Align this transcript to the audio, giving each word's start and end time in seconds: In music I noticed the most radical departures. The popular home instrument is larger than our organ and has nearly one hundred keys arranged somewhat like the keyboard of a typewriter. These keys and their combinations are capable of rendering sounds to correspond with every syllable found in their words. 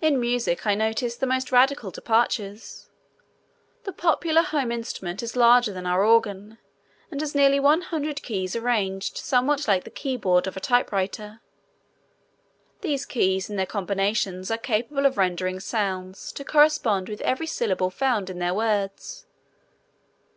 In 0.00 0.20
music 0.20 0.68
I 0.68 0.76
noticed 0.76 1.18
the 1.18 1.26
most 1.26 1.50
radical 1.50 1.90
departures. 1.90 2.88
The 3.82 3.92
popular 3.92 4.42
home 4.42 4.70
instrument 4.70 5.20
is 5.20 5.34
larger 5.34 5.72
than 5.72 5.84
our 5.84 6.04
organ 6.04 6.58
and 7.10 7.20
has 7.20 7.34
nearly 7.34 7.58
one 7.58 7.80
hundred 7.80 8.22
keys 8.22 8.54
arranged 8.54 9.18
somewhat 9.18 9.66
like 9.66 9.82
the 9.82 9.90
keyboard 9.90 10.46
of 10.46 10.56
a 10.56 10.60
typewriter. 10.60 11.40
These 12.82 13.04
keys 13.04 13.50
and 13.50 13.58
their 13.58 13.66
combinations 13.66 14.48
are 14.52 14.58
capable 14.58 15.06
of 15.06 15.18
rendering 15.18 15.58
sounds 15.58 16.30
to 16.34 16.44
correspond 16.44 17.08
with 17.08 17.20
every 17.22 17.48
syllable 17.48 17.90
found 17.90 18.30
in 18.30 18.38
their 18.38 18.54
words. 18.54 19.26